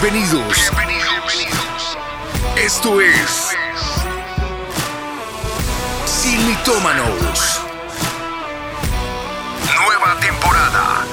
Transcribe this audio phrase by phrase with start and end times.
[0.00, 0.70] Bienvenidos.
[0.70, 1.98] Bienvenidos.
[2.56, 3.50] Esto es
[6.06, 7.60] Sin Mitómanos.
[9.66, 11.04] Nueva temporada.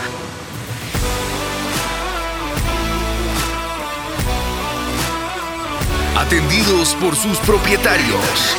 [6.18, 8.55] Atendidos por sus propietarios.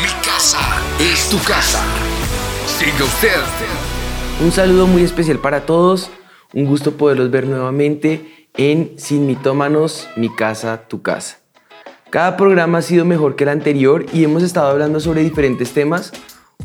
[0.00, 0.60] Mi casa
[1.00, 1.82] es tu casa.
[2.78, 3.42] Siga usted.
[4.40, 6.08] Un saludo muy especial para todos.
[6.52, 11.38] Un gusto poderlos ver nuevamente en Sin Mitómanos, mi casa, tu casa.
[12.10, 16.12] Cada programa ha sido mejor que el anterior y hemos estado hablando sobre diferentes temas,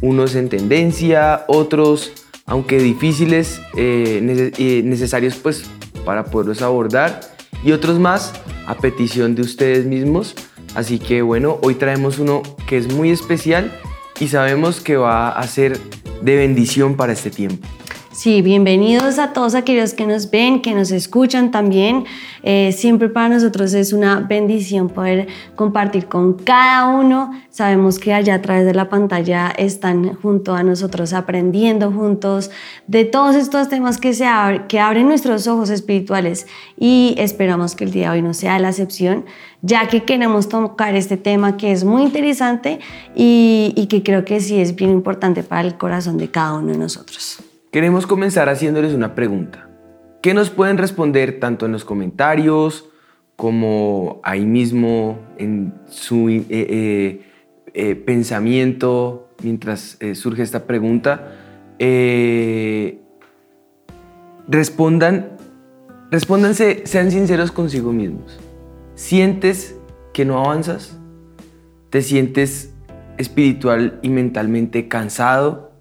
[0.02, 2.14] unos en tendencia, otros,
[2.48, 5.70] aunque difíciles, eh, eh, necesarios pues
[6.04, 7.20] para poderlos abordar
[7.64, 8.34] y otros más
[8.66, 10.34] a petición de ustedes mismos.
[10.74, 13.72] Así que bueno, hoy traemos uno que es muy especial
[14.20, 15.80] y sabemos que va a ser
[16.22, 17.68] de bendición para este tiempo.
[18.16, 22.06] Sí, bienvenidos a todos aquellos que nos ven, que nos escuchan también.
[22.44, 27.32] Eh, siempre para nosotros es una bendición poder compartir con cada uno.
[27.50, 32.52] Sabemos que allá a través de la pantalla están junto a nosotros aprendiendo juntos
[32.88, 34.26] de todos estos temas que, se
[34.70, 36.48] que abren nuestros ojos espirituales
[36.80, 39.26] y esperamos que el día de hoy no sea la excepción,
[39.62, 42.80] ya que queremos tocar este tema que es muy interesante
[43.14, 46.72] y, y que creo que sí es bien importante para el corazón de cada uno
[46.72, 47.45] de nosotros.
[47.76, 49.68] Queremos comenzar haciéndoles una pregunta.
[50.22, 52.88] ¿Qué nos pueden responder tanto en los comentarios
[53.36, 57.22] como ahí mismo en su eh, eh,
[57.74, 61.34] eh, pensamiento mientras surge esta pregunta?
[64.48, 65.32] respondan,
[66.12, 68.40] respóndanse, sean sinceros consigo mismos.
[68.94, 69.78] ¿Sientes
[70.14, 70.98] que no avanzas?
[71.90, 72.74] ¿Te sientes
[73.18, 75.75] espiritual y mentalmente cansado?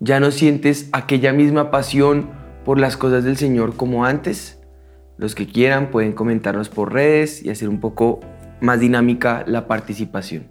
[0.00, 2.30] ¿Ya no sientes aquella misma pasión
[2.64, 4.60] por las cosas del Señor como antes?
[5.16, 8.20] Los que quieran pueden comentarnos por redes y hacer un poco
[8.60, 10.46] más dinámica la participación.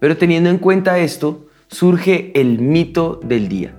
[0.00, 3.74] Pero teniendo en cuenta esto, surge el mito del día.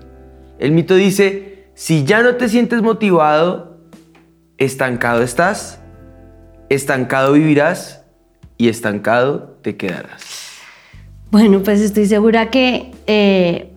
[0.57, 3.77] El mito dice, si ya no te sientes motivado,
[4.57, 5.81] estancado estás,
[6.69, 8.05] estancado vivirás
[8.57, 10.61] y estancado te quedarás.
[11.31, 13.71] Bueno, pues estoy segura que eh,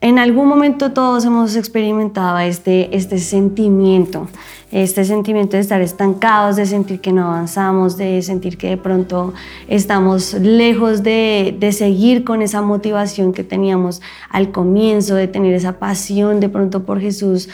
[0.00, 4.28] en algún momento todos hemos experimentado este, este sentimiento,
[4.72, 9.34] este sentimiento de estar estancados, de sentir que no avanzamos, de sentir que de pronto
[9.68, 14.00] estamos lejos de, de seguir con esa motivación que teníamos
[14.30, 17.50] al comienzo, de tener esa pasión de pronto por Jesús,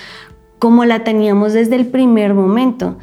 [0.60, 2.96] como la teníamos desde el primer momento.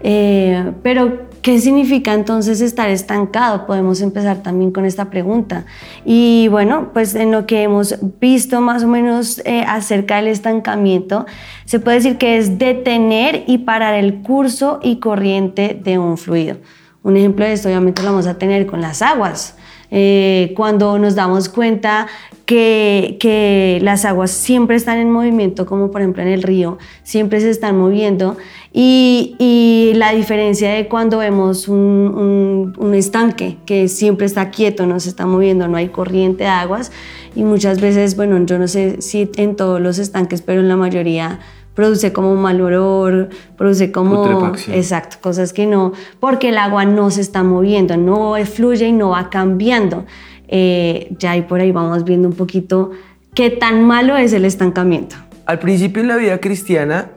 [0.00, 3.66] Eh, pero ¿Qué significa entonces estar estancado?
[3.66, 5.66] Podemos empezar también con esta pregunta.
[6.04, 11.26] Y bueno, pues en lo que hemos visto más o menos eh, acerca del estancamiento,
[11.64, 16.56] se puede decir que es detener y parar el curso y corriente de un fluido.
[17.02, 19.54] Un ejemplo de esto obviamente lo vamos a tener con las aguas.
[19.90, 22.08] Eh, cuando nos damos cuenta
[22.44, 27.40] que, que, las aguas siempre están en movimiento, como por ejemplo en el río, siempre
[27.40, 28.36] se están moviendo,
[28.80, 34.86] y, y la diferencia de cuando vemos un, un, un, estanque que siempre está quieto,
[34.86, 36.92] no se está moviendo, no hay corriente de aguas,
[37.34, 40.76] y muchas veces, bueno, yo no sé si en todos los estanques, pero en la
[40.76, 41.40] mayoría
[41.74, 44.52] produce como mal olor, produce como...
[44.72, 49.08] Exacto, cosas que no, porque el agua no se está moviendo, no fluye y no
[49.08, 50.06] va cambiando.
[50.46, 52.92] Eh, ya ahí por ahí vamos viendo un poquito
[53.34, 55.16] qué tan malo es el estancamiento.
[55.46, 57.10] Al principio en la vida cristiana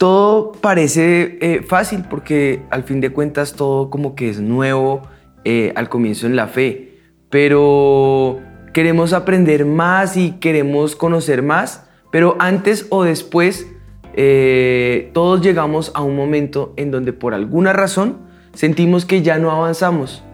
[0.00, 5.02] todo parece eh, fácil porque al fin de cuentas todo como que es nuevo
[5.44, 6.94] eh, al comienzo en la fe,
[7.28, 8.40] pero
[8.72, 13.66] queremos aprender más y queremos conocer más, pero antes o después
[14.14, 18.20] eh, todos llegamos a un momento en donde por alguna razón
[18.54, 20.24] sentimos que ya no avanzamos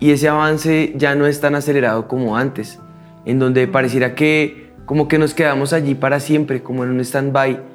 [0.00, 2.78] y ese avance ya no es tan acelerado como antes,
[3.24, 7.72] en donde pareciera que como que nos quedamos allí para siempre, como en un stand-by.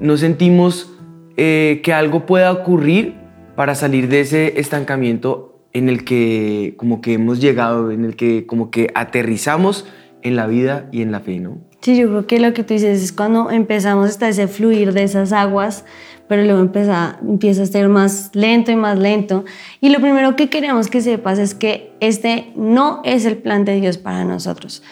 [0.00, 0.90] No sentimos
[1.36, 3.14] eh, que algo pueda ocurrir
[3.56, 8.46] para salir de ese estancamiento en el que como que hemos llegado, en el que
[8.46, 9.86] como que aterrizamos
[10.22, 11.58] en la vida y en la fe, ¿no?
[11.80, 15.02] Sí, yo creo que lo que tú dices es cuando empezamos hasta ese fluir de
[15.02, 15.84] esas aguas,
[16.28, 19.44] pero luego empieza, empieza a ser más lento y más lento.
[19.82, 23.78] Y lo primero que queremos que sepas es que este no es el plan de
[23.78, 24.82] Dios para nosotros.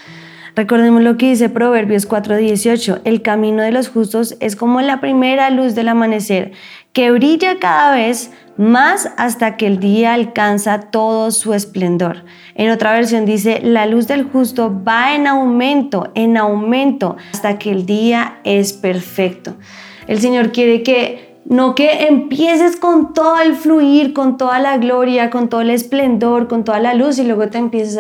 [0.55, 5.49] Recordemos lo que dice Proverbios 4:18, el camino de los justos es como la primera
[5.49, 6.53] luz del amanecer,
[6.93, 12.25] que brilla cada vez más hasta que el día alcanza todo su esplendor.
[12.55, 17.71] En otra versión dice, la luz del justo va en aumento, en aumento, hasta que
[17.71, 19.57] el día es perfecto.
[20.07, 25.29] El Señor quiere que No que empieces con todo el fluir, con toda la gloria,
[25.29, 27.99] con todo el esplendor, con toda la luz y luego te empieces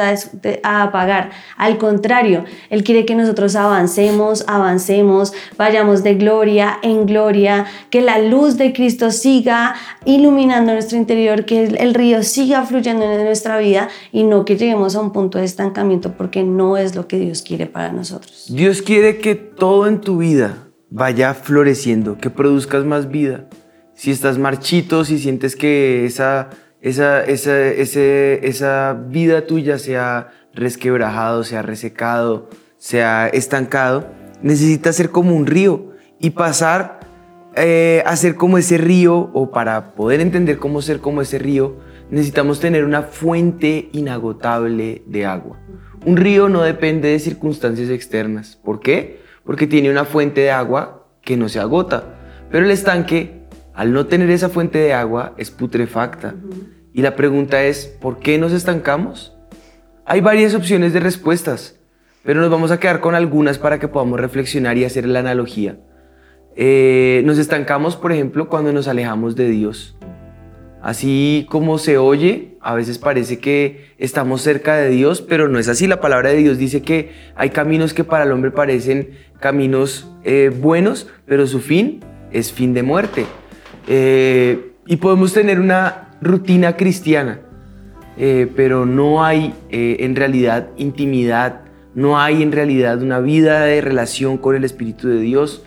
[0.62, 1.31] a, apagar.
[1.56, 8.19] Al contrario, Él quiere que nosotros avancemos, avancemos, vayamos de gloria en gloria, que la
[8.19, 9.75] luz de Cristo siga
[10.05, 14.94] iluminando nuestro interior, que el río siga fluyendo en nuestra vida y no que lleguemos
[14.94, 18.47] a un punto de estancamiento porque no es lo que Dios quiere para nosotros.
[18.49, 23.47] Dios quiere que todo en tu vida vaya floreciendo, que produzcas más vida.
[23.94, 26.50] Si estás marchito, si sientes que esa,
[26.81, 34.06] esa, esa, esa vida tuya se ha resquebrajado, se ha resecado, se ha estancado,
[34.43, 37.00] necesitas ser como un río y pasar
[37.55, 41.79] eh, a ser como ese río, o para poder entender cómo ser como ese río,
[42.11, 45.59] necesitamos tener una fuente inagotable de agua.
[46.05, 48.56] Un río no depende de circunstancias externas.
[48.56, 49.22] ¿Por qué?
[49.44, 52.05] Porque tiene una fuente de agua que no se agota.
[52.50, 53.43] Pero el estanque,
[53.75, 56.35] al no tener esa fuente de agua, es putrefacta.
[56.93, 59.35] Y la pregunta es, ¿por qué nos estancamos?
[60.05, 61.79] Hay varias opciones de respuestas,
[62.23, 65.79] pero nos vamos a quedar con algunas para que podamos reflexionar y hacer la analogía.
[66.55, 69.97] Eh, nos estancamos, por ejemplo, cuando nos alejamos de Dios.
[70.82, 75.69] Así como se oye, a veces parece que estamos cerca de Dios, pero no es
[75.69, 75.87] así.
[75.87, 80.50] La palabra de Dios dice que hay caminos que para el hombre parecen caminos eh,
[80.52, 82.00] buenos, pero su fin
[82.32, 83.26] es fin de muerte.
[83.87, 87.38] Eh, y podemos tener una rutina cristiana,
[88.19, 91.61] eh, pero no hay en realidad intimidad,
[91.94, 95.62] no hay en realidad una vida de relación con el Espíritu de Dios.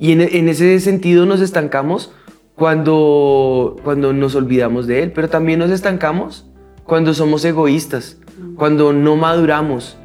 [0.00, 2.12] Y en, en ese sentido nos estancamos
[2.58, 6.44] cuando, cuando nos olvidamos de Él, pero también nos estancamos
[6.82, 8.18] cuando somos egoístas,
[8.56, 9.96] cuando no maduramos.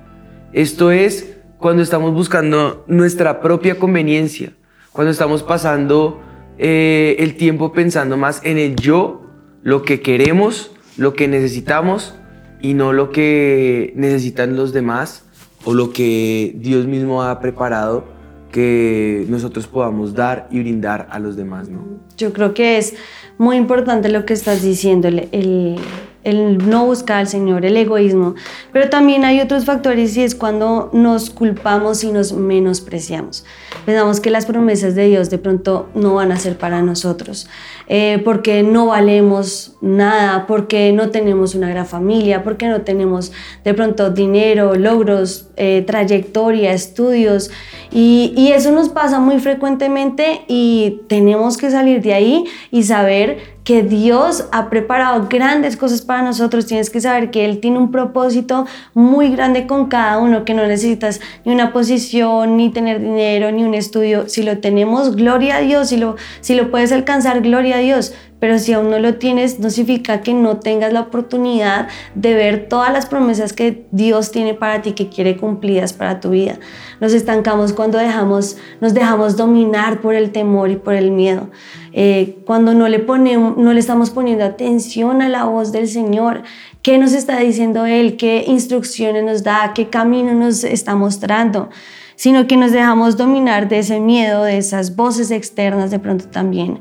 [0.54, 4.54] Esto es cuando estamos buscando nuestra propia conveniencia,
[4.92, 6.22] cuando estamos pasando
[6.60, 9.24] eh, el tiempo pensando más en el yo,
[9.64, 12.14] lo que queremos, lo que necesitamos
[12.62, 15.26] y no lo que necesitan los demás
[15.66, 18.13] o lo que Dios mismo ha preparado
[18.54, 21.84] que nosotros podamos dar y brindar a los demás, ¿no?
[22.18, 22.94] Yo creo que es
[23.40, 25.80] muy importante lo que estás diciendo, el,
[26.24, 28.36] el, no buscar al Señor, el egoísmo,
[28.72, 33.44] pero también hay otros factores y es cuando nos culpamos y nos menospreciamos.
[33.86, 37.48] Pensamos que las promesas de Dios de pronto no van a ser para nosotros,
[37.88, 43.34] eh, porque no valemos nada, porque no tenemos una gran familia, porque no tenemos
[43.66, 47.52] de pronto dinero, logros, eh, trayectoria, estudios.
[47.92, 53.82] Y, eso nos pasa muy frecuentemente y tenemos que salir de ahí y saber que
[53.82, 56.66] Dios ha preparado grandes cosas para nosotros.
[56.66, 60.66] Tienes que saber que Él tiene un propósito muy grande con cada uno, que no
[60.68, 64.30] necesitas ni una posición, ni tener dinero, ni un estudio.
[64.30, 65.90] Si lo tenemos, gloria a Dios.
[65.90, 68.14] Si lo, si lo puedes alcanzar, gloria a Dios
[68.44, 72.68] pero si aún no lo tienes, no significa que no tengas la oportunidad de ver
[72.68, 76.60] todas las promesas que Dios tiene para ti, que quiere cumplidas para tu vida.
[77.00, 81.52] Nos estancamos cuando dejamos, nos dejamos dominar por el temor y por el miedo.
[81.94, 86.44] Eh, cuando no le, ponemos, no le estamos poniendo atención a la voz del Señor,
[86.82, 91.70] qué nos está diciendo Él, qué instrucciones nos da, qué camino nos está mostrando
[92.16, 96.80] sino que nos dejamos dominar de ese miedo, de esas voces externas de pronto también.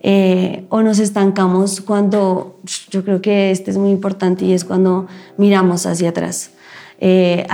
[0.00, 5.06] Eh, o nos estancamos cuando, yo creo que este es muy importante y es cuando
[5.36, 6.52] miramos hacia atrás.
[7.00, 7.46] Eh,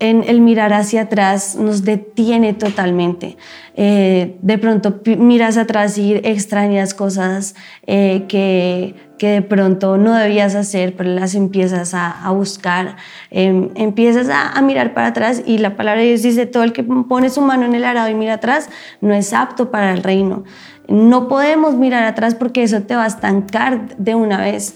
[0.00, 3.36] en el mirar hacia atrás nos detiene totalmente.
[3.74, 7.54] Eh, de pronto miras atrás y extrañas cosas
[7.86, 12.96] que, que, de pronto no debías hacer, pero las empiezas a, buscar,
[13.30, 16.72] em, empiezas a, a, mirar para atrás y la palabra de Dios dice, todo el
[16.72, 18.68] que pone su mano en el arado y mira atrás
[19.00, 20.44] no es apto para el reino.
[20.88, 24.74] No podemos mirar atrás porque eso te va a estancar de una vez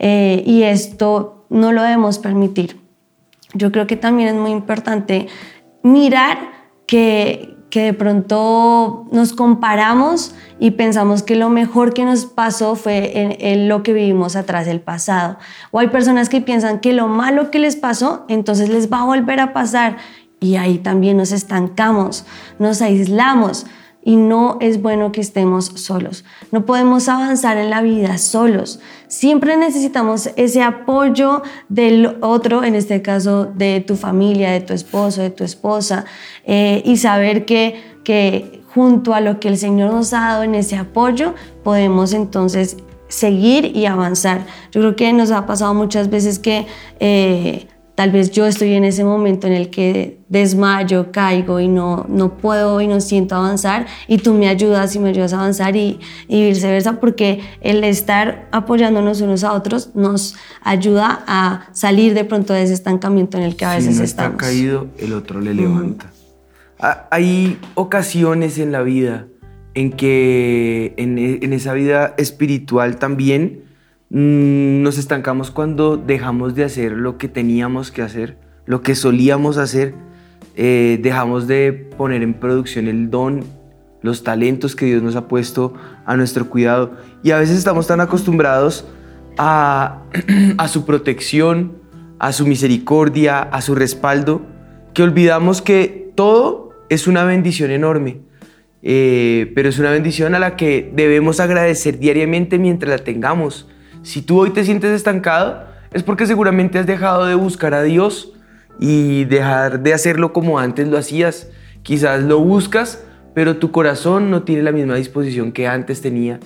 [0.00, 2.81] eh, y esto no lo debemos permitir.
[3.54, 5.28] Yo creo que también es muy importante
[5.82, 6.38] mirar
[6.86, 13.20] que, que de pronto nos comparamos y pensamos que lo mejor que nos pasó fue
[13.20, 15.38] en, en, lo que vivimos atrás del pasado.
[15.70, 19.04] O hay personas que piensan que lo malo que les pasó, entonces les va a
[19.04, 19.96] volver a pasar.
[20.40, 22.26] Y ahí también nos estancamos,
[22.58, 23.66] nos aislamos
[24.04, 26.24] y no es bueno que estemos solos.
[26.50, 28.80] No podemos avanzar en la vida solos.
[29.06, 35.22] Siempre necesitamos ese apoyo del otro, en este caso de tu familia, de tu esposo,
[35.22, 36.04] de tu esposa,
[36.44, 40.54] eh, y saber que, que junto a lo que el Señor nos ha dado en
[40.54, 42.76] ese apoyo, podemos entonces
[43.08, 44.46] seguir y avanzar.
[44.72, 46.66] Yo creo que nos ha pasado muchas veces que...
[47.00, 47.68] Eh,
[48.02, 52.36] Tal vez yo estoy en ese momento en el que desmayo, caigo y no, no
[52.36, 56.00] puedo y no siento avanzar y tú me ayudas y me ayudas a avanzar y,
[56.26, 62.52] y viceversa porque el estar apoyándonos unos a otros nos ayuda a salir de pronto
[62.52, 64.32] de ese estancamiento en el que a veces si no estamos.
[64.32, 66.10] está caído, el otro le levanta.
[67.08, 69.28] Hay ocasiones en la vida
[69.74, 73.62] en que en, en esa vida espiritual también
[74.14, 79.94] nos estancamos cuando dejamos de hacer lo que teníamos que hacer, lo que solíamos hacer,
[80.54, 83.42] eh, dejamos de poner en producción el don,
[84.02, 85.72] los talentos que Dios nos ha puesto
[86.04, 86.92] a nuestro cuidado.
[87.22, 88.86] Y a veces estamos tan acostumbrados
[89.38, 90.02] a,
[90.58, 91.78] a su protección,
[92.18, 94.42] a su misericordia, a su respaldo,
[94.92, 98.20] que olvidamos que todo es una bendición enorme,
[98.82, 103.68] eh, pero es una bendición a la que debemos agradecer diariamente mientras la tengamos.
[104.02, 108.32] Si tú hoy te sientes estancado, es porque seguramente has dejado de buscar a Dios
[108.80, 111.48] y dejar de hacerlo como antes lo hacías.
[111.82, 113.04] Quizás lo buscas,
[113.34, 116.40] pero tu corazón no tiene la misma disposición que antes tenía.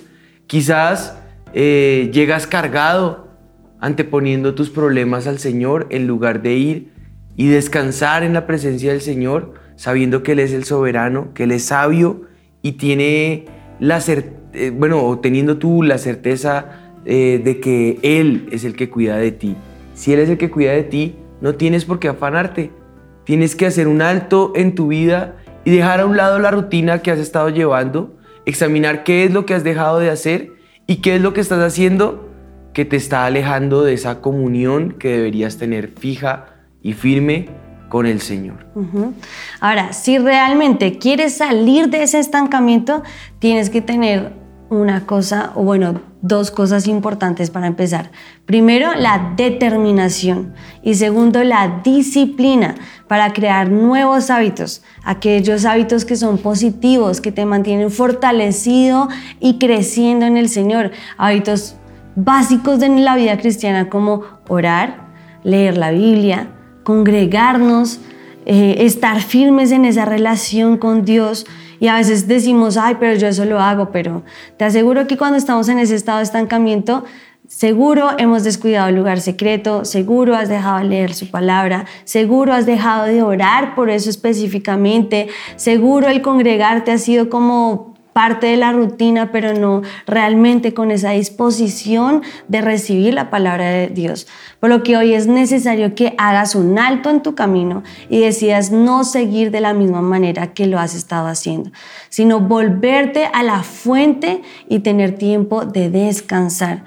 [0.45, 1.17] Quizás
[1.53, 3.27] eh, llegas cargado
[3.79, 6.93] anteponiendo tus problemas al Señor en lugar de ir
[7.35, 11.51] y descansar en la presencia del Señor, sabiendo que Él es el soberano, que Él
[11.51, 12.23] es sabio
[12.61, 13.45] y tiene
[13.79, 18.89] la cer- eh, bueno, teniendo tú la certeza eh, de que Él es el que
[18.89, 19.55] cuida de ti.
[19.93, 22.69] Si Él es el que cuida de ti, no tienes por qué afanarte.
[23.23, 27.01] Tienes que hacer un alto en tu vida y dejar a un lado la rutina
[27.01, 30.51] que has estado llevando, examinar qué es lo que has dejado de hacer
[30.85, 32.27] y qué es lo que estás haciendo
[32.73, 36.47] que te está alejando de esa comunión que deberías tener fija
[36.83, 37.47] y firme
[37.87, 38.67] con el Señor.
[39.61, 43.01] Ahora, si realmente quieres salir de ese estancamiento,
[43.39, 44.33] tienes que tener
[44.69, 48.11] una cosa, o bueno, dos cosas importantes para empezar.
[48.45, 52.75] Primero, la determinación y segundo, la disciplina
[53.07, 59.07] para crear nuevos hábitos, aquellos hábitos que son positivos, que te mantienen fortalecido
[59.39, 61.75] y creciendo en el Señor, hábitos
[62.15, 65.07] básicos de la vida cristiana como orar,
[65.43, 66.49] leer la Biblia,
[66.83, 67.99] congregarnos,
[68.45, 71.45] eh, estar firmes en esa relación con Dios.
[71.79, 74.23] Y a veces decimos, ay, pero yo eso lo hago, pero
[74.57, 77.03] te aseguro que cuando estamos en ese estado de estancamiento,
[77.47, 82.65] seguro hemos descuidado el lugar secreto, seguro has dejado de leer su palabra, seguro has
[82.65, 88.71] dejado de orar por eso específicamente, seguro el congregarte ha sido como parte de la
[88.71, 94.25] rutina, pero no realmente con esa disposición de recibir la palabra de Dios.
[94.59, 98.71] Por lo que hoy es necesario que hagas un alto en tu camino y decidas
[98.71, 101.69] no seguir de la misma manera que lo has estado haciendo,
[102.09, 106.85] sino volverte a la fuente y tener tiempo de descansar.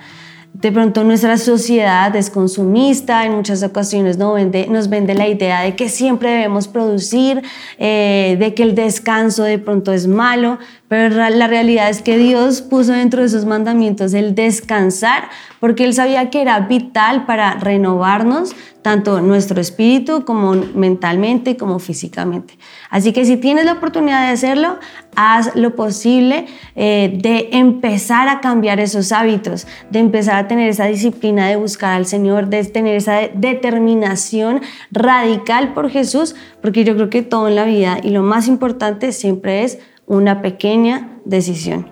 [0.53, 5.61] De pronto nuestra sociedad es consumista, en muchas ocasiones nos vende, nos vende la idea
[5.61, 7.41] de que siempre debemos producir,
[7.79, 10.59] eh, de que el descanso de pronto es malo,
[10.91, 15.29] pero la realidad es que Dios puso dentro de esos mandamientos el descansar
[15.61, 22.59] porque Él sabía que era vital para renovarnos, tanto nuestro espíritu como mentalmente como físicamente.
[22.89, 24.81] Así que si tienes la oportunidad de hacerlo,
[25.15, 30.87] haz lo posible eh, de empezar a cambiar esos hábitos, de empezar a tener esa
[30.87, 36.97] disciplina de buscar al Señor, de tener esa de- determinación radical por Jesús, porque yo
[36.97, 39.79] creo que todo en la vida y lo más importante siempre es
[40.11, 41.87] una pequeña decisión,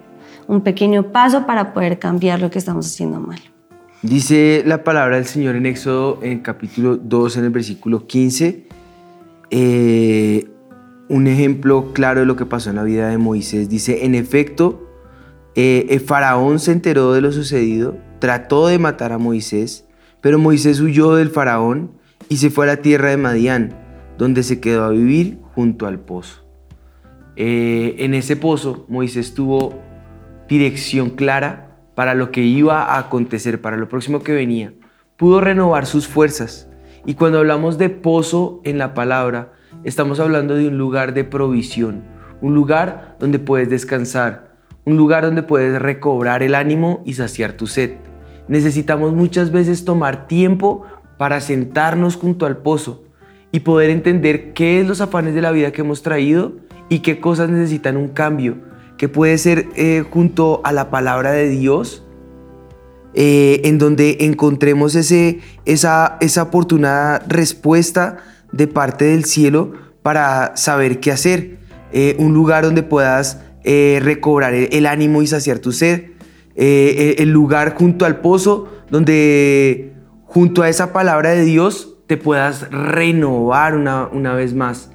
[0.48, 3.38] un pequeño paso para poder cambiar lo que estamos haciendo mal.
[4.02, 8.66] Dice la palabra del Señor en Éxodo, en capítulo 2, en el versículo 15,
[9.50, 10.50] eh,
[11.08, 13.68] un ejemplo claro de lo que pasó en la vida de Moisés.
[13.68, 14.84] Dice, en efecto,
[15.54, 19.86] eh, el faraón se enteró de lo sucedido, trató de matar a Moisés,
[20.20, 21.92] pero Moisés huyó del faraón
[22.28, 23.78] y se fue a la tierra de Madián,
[24.18, 26.47] donde se quedó a vivir junto al pozo.
[27.40, 29.80] Eh, en ese pozo Moisés tuvo
[30.48, 34.72] dirección clara para lo que iba a acontecer, para lo próximo que venía.
[35.16, 36.68] Pudo renovar sus fuerzas.
[37.06, 39.52] Y cuando hablamos de pozo en la palabra,
[39.84, 42.02] estamos hablando de un lugar de provisión,
[42.40, 47.68] un lugar donde puedes descansar, un lugar donde puedes recobrar el ánimo y saciar tu
[47.68, 47.98] sed.
[48.48, 50.86] Necesitamos muchas veces tomar tiempo
[51.18, 53.04] para sentarnos junto al pozo
[53.52, 57.20] y poder entender qué es los afanes de la vida que hemos traído y qué
[57.20, 58.56] cosas necesitan un cambio,
[58.96, 62.04] que puede ser eh, junto a la palabra de Dios,
[63.14, 68.18] eh, en donde encontremos ese, esa, esa oportuna respuesta
[68.52, 71.58] de parte del cielo para saber qué hacer.
[71.92, 76.12] Eh, un lugar donde puedas recobrar el, el ánimo y saciar tu sed.
[76.54, 79.92] El lugar junto al pozo donde
[80.24, 84.90] junto a esa palabra de Dios te puedas renovar una, una vez más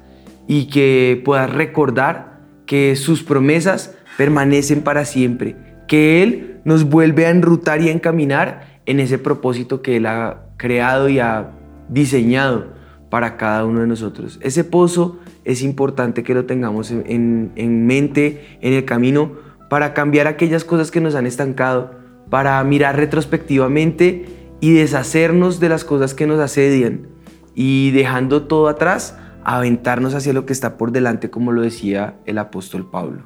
[0.46, 5.56] y que puedas recordar que sus promesas permanecen para siempre,
[5.88, 10.46] que Él nos vuelve a enrutar y a encaminar en ese propósito que Él ha
[10.56, 11.50] creado y ha
[11.88, 12.74] diseñado
[13.10, 14.38] para cada uno de nosotros.
[14.42, 19.32] Ese pozo es importante que lo tengamos en, en, mente, en el camino,
[19.68, 21.92] para cambiar aquellas cosas que nos han estancado,
[22.30, 24.26] para mirar retrospectivamente
[24.60, 27.06] y deshacernos de las cosas que nos asedian
[27.54, 32.38] y dejando todo atrás, aventarnos hacia lo que está por delante, como lo decía el
[32.38, 33.22] apóstol Pablo.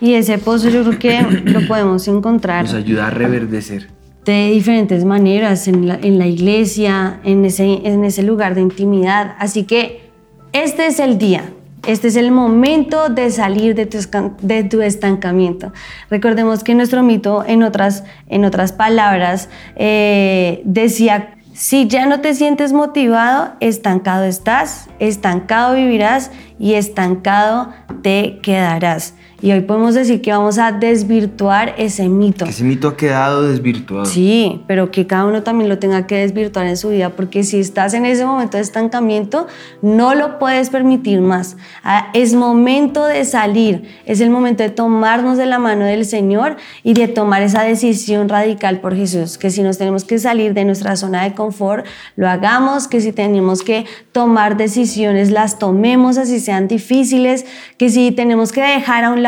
[0.00, 2.64] Y ese pozo yo creo que lo podemos encontrar.
[2.64, 3.88] Nos ayuda a reverdecer.
[4.24, 9.36] De diferentes maneras, en la, en la iglesia, en ese, en ese lugar de intimidad.
[9.38, 10.10] Así que
[10.52, 11.44] este es el día,
[11.86, 13.98] este es el momento de salir de tu,
[14.42, 15.72] de tu, estancamiento.
[16.10, 22.34] Recordemos que nuestro mito, en otras, en otras palabras, eh, decía si ya no te
[22.34, 27.72] sientes motivado, estancado estás, estancado vivirás y estancado
[28.02, 29.14] te quedarás.
[29.42, 32.46] Y hoy podemos decir que vamos a desvirtuar ese mito.
[32.46, 34.06] ese mito ha quedado desvirtuado.
[34.06, 37.60] Sí, pero que cada uno también lo tenga que desvirtuar en su vida, porque si
[37.60, 39.46] estás en ese momento de estancamiento,
[39.82, 41.58] no lo puedes permitir más.
[41.84, 46.56] Ah, es momento de salir, es el momento de tomarnos de la mano del Señor
[46.82, 50.64] y de tomar esa decisión radical por Jesús, que si nos tenemos que salir de
[50.64, 51.84] nuestra zona de confort,
[52.16, 57.44] lo hagamos, que si tenemos que tomar decisiones, las tomemos así sean difíciles,
[57.76, 59.25] que si tenemos que dejar a un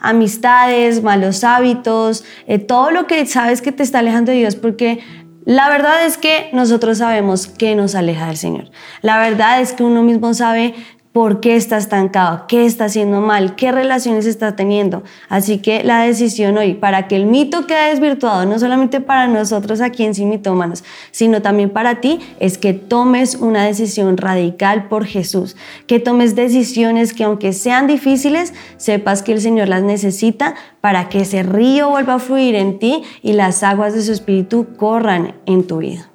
[0.00, 5.00] amistades, malos hábitos, eh, todo lo que sabes que te está alejando de Dios, porque
[5.44, 8.70] la verdad es que nosotros sabemos que nos aleja del Señor.
[9.02, 10.74] La verdad es que uno mismo sabe
[11.14, 15.04] por qué está estancado, qué está haciendo mal, qué relaciones está teniendo.
[15.28, 19.80] Así que la decisión hoy, para que el mito quede desvirtuado, no solamente para nosotros
[19.80, 25.04] aquí en Sin Mitómanos, sino también para ti, es que tomes una decisión radical por
[25.04, 25.54] Jesús,
[25.86, 31.20] que tomes decisiones que aunque sean difíciles, sepas que el Señor las necesita para que
[31.20, 35.64] ese río vuelva a fluir en ti y las aguas de su espíritu corran en
[35.64, 36.10] tu vida.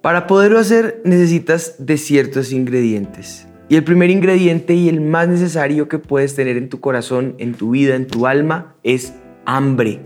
[0.00, 3.48] Para poderlo hacer necesitas de ciertos ingredientes.
[3.68, 7.52] Y el primer ingrediente y el más necesario que puedes tener en tu corazón, en
[7.52, 9.12] tu vida, en tu alma, es
[9.44, 10.00] hambre.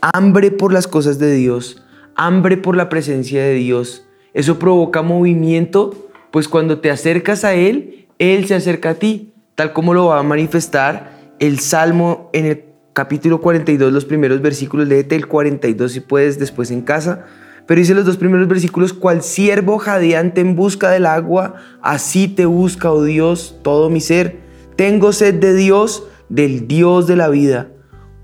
[0.00, 1.84] Hambre por las cosas de Dios,
[2.16, 4.08] hambre por la presencia de Dios.
[4.34, 9.72] Eso provoca movimiento, pues cuando te acercas a Él, Él se acerca a ti, tal
[9.72, 15.14] como lo va a manifestar el Salmo en el capítulo 42, los primeros versículos, léete
[15.14, 17.26] el 42 si puedes después en casa
[17.66, 22.46] pero dice los dos primeros versículos, cual siervo jadeante en busca del agua, así te
[22.46, 24.38] busca, oh Dios, todo mi ser.
[24.76, 27.68] Tengo sed de Dios, del Dios de la vida.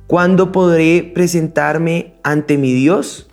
[0.07, 3.29] ¿Cuándo podré presentarme ante mi Dios?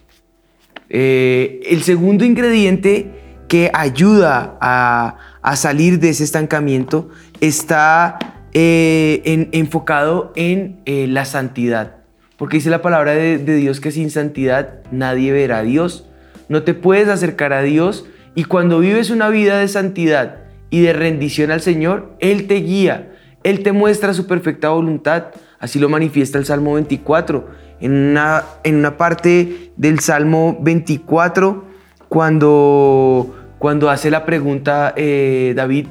[0.89, 3.11] Eh, el segundo ingrediente
[3.47, 5.17] que ayuda a,
[5.55, 7.09] salir de ese estancamiento
[7.41, 8.17] está
[8.53, 11.98] eh, enfocado en eh, la santidad.
[12.39, 16.07] Porque dice la palabra de, Dios que sin santidad nadie verá a Dios.
[16.47, 20.37] No te puedes acercar a Dios y cuando vives una vida de santidad
[20.69, 23.11] y de rendición al Señor, Él te guía,
[23.43, 25.25] Él te muestra su perfecta voluntad.
[25.59, 27.69] Así lo manifiesta el Salmo 24.
[27.81, 31.65] En una, en una parte del Salmo 24,
[32.07, 35.87] cuando, cuando hace la pregunta eh, David,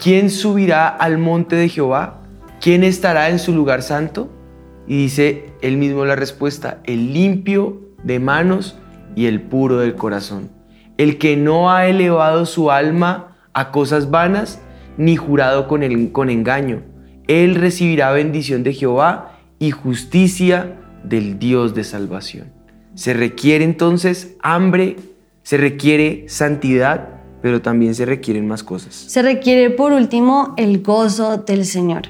[0.00, 2.22] ¿quién subirá al monte de Jehová?
[2.60, 4.41] ¿Quién estará en su lugar santo?
[4.86, 8.78] Y dice él mismo la respuesta, el limpio de manos
[9.14, 10.50] y el puro del corazón.
[10.98, 14.60] El que no ha elevado su alma a cosas vanas,
[14.96, 16.82] ni jurado con, con engaño.
[17.28, 22.52] Él recibirá bendición de Jehová y justicia del Dios de salvación.
[22.94, 24.96] Se requiere entonces hambre,
[25.42, 27.08] se requiere santidad,
[27.40, 28.94] pero también se requieren más cosas.
[28.94, 32.02] Se requiere por último el gozo del Señor.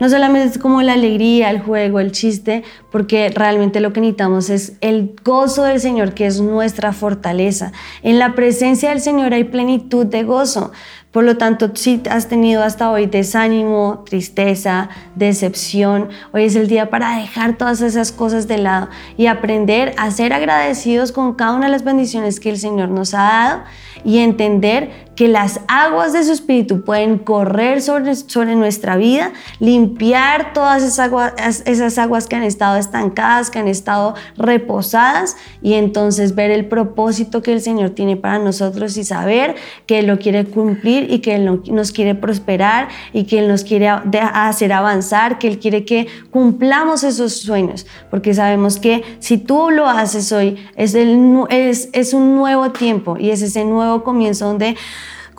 [0.00, 4.48] No solamente es como la alegría, el juego, el chiste, porque realmente lo que necesitamos
[4.48, 7.72] es el gozo del Señor, que es nuestra fortaleza.
[8.02, 10.72] En la presencia del Señor hay plenitud de gozo.
[11.10, 16.88] Por lo tanto, si has tenido hasta hoy desánimo, tristeza, decepción, hoy es el día
[16.88, 21.66] para dejar todas esas cosas de lado y aprender a ser agradecidos con cada una
[21.66, 23.62] de las bendiciones que el Señor nos ha dado
[24.04, 30.54] y entender que las aguas de su espíritu pueden correr sobre, sobre nuestra vida, limpiar
[30.54, 31.34] todas esas aguas,
[31.66, 37.42] esas aguas que han estado estancadas, que han estado reposadas y entonces ver el propósito
[37.42, 41.34] que el Señor tiene para nosotros y saber que Él lo quiere cumplir y que
[41.34, 46.06] Él nos quiere prosperar y que Él nos quiere hacer avanzar, que Él quiere que
[46.30, 52.14] cumplamos esos sueños, porque sabemos que si tú lo haces hoy es, el, es, es
[52.14, 54.78] un nuevo tiempo y es ese nuevo comienzo donde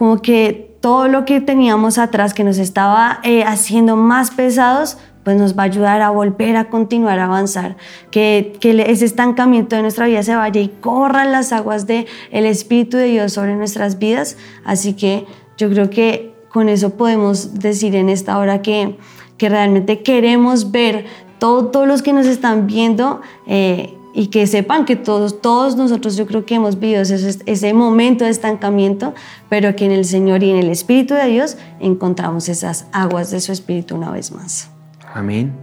[0.01, 5.37] como que todo lo que teníamos atrás que nos estaba eh, haciendo más pesados, pues
[5.37, 7.77] nos va a ayudar a volver a continuar a avanzar,
[8.09, 12.47] que, que ese estancamiento de nuestra vida se vaya y corran las aguas del el
[12.47, 14.37] Espíritu de Dios sobre nuestras vidas.
[14.65, 18.97] Así que yo creo que con eso podemos decir en esta hora que,
[19.37, 21.05] que realmente queremos ver
[21.37, 23.21] todos los que nos están viendo.
[23.45, 27.73] Eh, y que sepan que todos, todos nosotros yo creo que hemos vivido ese, ese,
[27.73, 29.13] momento de estancamiento,
[29.49, 33.39] pero que en el Señor y en el Espíritu de Dios encontramos esas aguas de
[33.39, 34.69] su Espíritu una vez más.
[35.13, 35.53] Amén.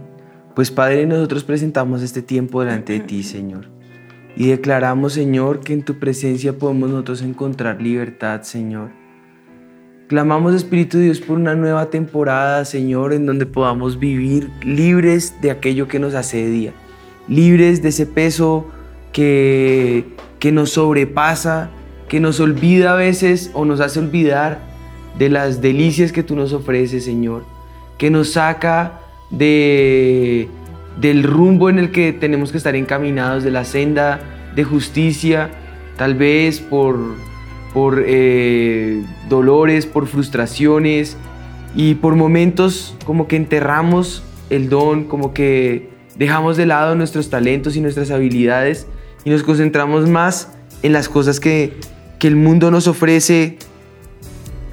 [0.55, 3.67] Pues Padre, nosotros presentamos este tiempo delante de ti, Señor.
[4.35, 8.91] Y declaramos, Señor, que en tu presencia podemos nosotros encontrar libertad, Señor.
[10.07, 15.51] Clamamos, Espíritu de Dios, por una nueva temporada, Señor, en donde podamos vivir libres de
[15.51, 16.73] aquello que nos asedia
[17.29, 18.67] libres de ese peso
[19.13, 20.05] que,
[20.39, 21.69] que nos sobrepasa,
[22.07, 24.59] que nos olvida a veces o nos hace olvidar
[25.17, 27.43] de las delicias que tú nos ofreces, Señor,
[27.97, 30.49] que nos saca de,
[30.99, 34.19] del rumbo en el que tenemos que estar encaminados, de la senda
[34.55, 35.51] de justicia,
[35.97, 36.97] tal vez por,
[37.73, 41.17] por eh, dolores, por frustraciones
[41.75, 45.88] y por momentos como que enterramos el don, como que
[46.19, 48.85] dejamos de lado nuestros talentos y nuestras habilidades
[49.23, 50.49] y nos concentramos más
[50.83, 51.73] en las cosas que,
[52.19, 53.57] que el mundo nos ofrece,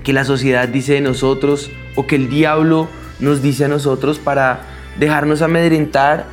[0.03, 2.89] que la sociedad dice de nosotros o que el diablo
[3.21, 4.61] nos dice a nosotros para
[4.99, 6.27] dejarnos amedrentar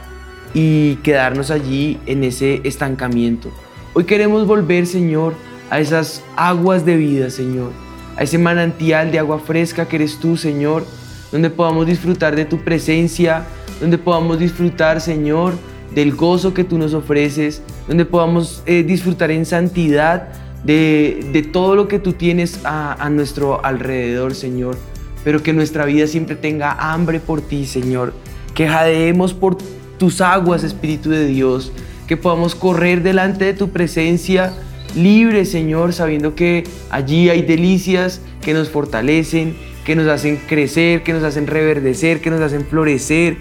[0.55, 3.51] y quedarnos allí en ese estancamiento.
[3.93, 5.35] Hoy queremos volver, Señor,
[5.69, 7.71] a esas aguas de vida, Señor,
[8.17, 10.85] a ese manantial de agua fresca que eres tú, Señor,
[11.31, 13.45] donde podamos disfrutar de tu presencia,
[13.79, 15.53] donde podamos disfrutar, Señor,
[15.93, 20.29] del gozo que tú nos ofreces, donde podamos eh, disfrutar en santidad
[20.63, 24.77] de, todo lo que tú tienes a, a nuestro alrededor, Señor,
[25.23, 28.13] pero que nuestra vida siempre tenga hambre por ti, Señor,
[28.53, 29.57] que jadeemos por
[29.97, 31.71] tus aguas, Espíritu de Dios,
[32.07, 34.53] que podamos correr delante de tu presencia
[34.95, 39.55] libre, Señor, sabiendo que allí hay delicias que nos fortalecen,
[39.85, 43.37] que nos hacen crecer, que nos hacen reverdecer, que nos hacen florecer,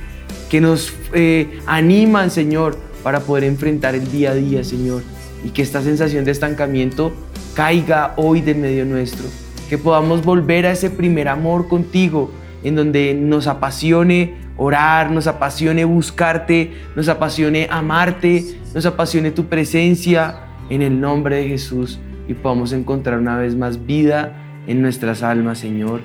[0.51, 5.03] que nos eh, animan, Señor, para poder enfrentar el día a día, Señor.
[5.45, 7.13] Y que esta sensación de estancamiento
[7.55, 9.25] caiga hoy de medio nuestro.
[9.69, 12.31] Que podamos volver a ese primer amor contigo,
[12.63, 20.47] en donde nos apasione orar, nos apasione buscarte, nos apasione amarte, nos apasione tu presencia
[20.71, 25.59] en el nombre de Jesús y podamos encontrar una vez más vida en nuestras almas,
[25.59, 26.03] Señor.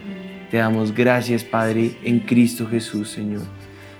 [0.49, 3.43] Te damos gracias, Padre, en Cristo Jesús, Señor.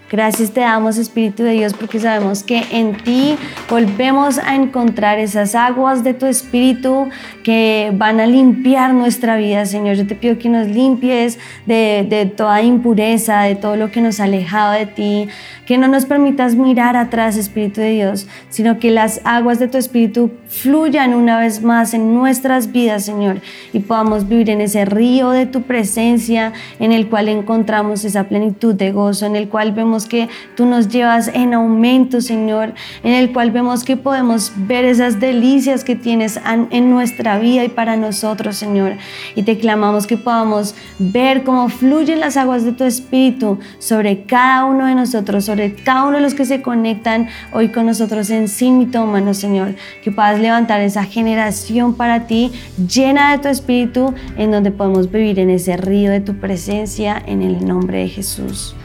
[0.10, 3.36] Gracias te damos, Espíritu de Dios, porque sabemos que en ti
[3.70, 7.10] volvemos a encontrar esas aguas de tu Espíritu
[7.44, 9.98] que van a limpiar nuestra vida, Señor.
[9.98, 14.22] Yo te pido que nos limpies de, de toda impureza, de todo lo que nos
[14.22, 15.28] ha alejado de ti,
[15.66, 19.78] que no nos permitas mirar atrás, Espíritu de Dios, sino que las aguas de tu
[19.78, 23.42] Espíritu fluyan una vez más en nuestras vidas, Señor,
[23.74, 28.74] y podamos vivir en ese río de tu presencia, en el cual encontramos esa plenitud
[28.74, 33.34] de gozo, en el cual vemos que tú nos llevas en aumento, Señor, en el
[33.34, 36.40] cual vemos que podemos ver esas delicias que tienes
[36.72, 38.94] en nuestra vida y para nosotros, Señor.
[39.36, 44.66] Y te clamamos que podamos ver cómo fluyen las aguas de tu Espíritu sobre cada
[44.66, 48.48] uno de nosotros, sobre cada uno de los que se conectan hoy con nosotros en
[48.48, 49.76] Sin Mitómano, Señor.
[50.04, 52.52] Que puedas levantar esa generación para ti
[52.88, 57.42] llena de tu Espíritu, en donde podemos vivir en ese río de tu presencia, en
[57.42, 58.76] el nombre de Jesús.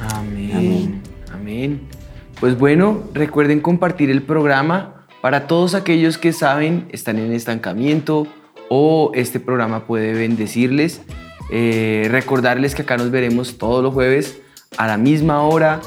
[0.00, 0.50] Amén.
[0.54, 1.02] Amén.
[1.32, 1.80] Amén.
[2.40, 8.26] Pues bueno, recuerden compartir el programa para todos aquellos que saben están en estancamiento
[8.68, 11.00] o este programa puede bendecirles.
[11.50, 14.40] Eh, recordarles que acá nos veremos todos los jueves
[14.76, 15.80] a la misma hora,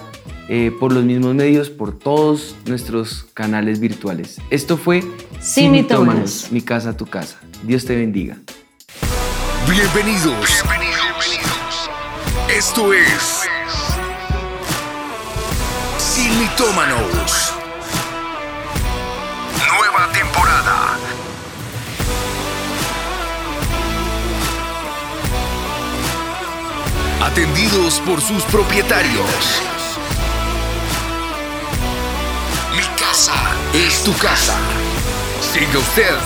[0.49, 4.41] eh, por los mismos medios, por todos nuestros canales virtuales.
[4.49, 5.03] Esto fue
[5.39, 7.39] Sin Mitómanos, mi casa, tu casa.
[7.63, 8.37] Dios te bendiga.
[9.69, 10.63] Bienvenidos.
[10.67, 11.89] Bienvenidos.
[12.49, 13.40] Esto es
[16.11, 17.53] sin mitómanos.
[19.69, 20.97] Nueva temporada.
[27.23, 29.61] Atendidos por sus propietarios.
[32.75, 33.33] Mi casa
[33.73, 34.57] es tu casa.
[35.53, 36.17] Siga usted